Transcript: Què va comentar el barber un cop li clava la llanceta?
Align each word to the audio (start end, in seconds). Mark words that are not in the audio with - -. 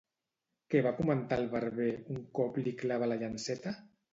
Què 0.73 0.81
va 0.87 0.93
comentar 0.99 1.37
el 1.43 1.45
barber 1.53 1.91
un 2.15 2.25
cop 2.41 2.61
li 2.65 2.77
clava 2.83 3.11
la 3.13 3.23
llanceta? 3.25 3.77